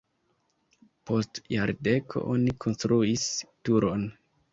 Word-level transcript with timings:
Post 1.09 1.41
jardeko 1.55 2.23
oni 2.37 2.55
konstruis 2.65 3.27
turon. 3.69 4.09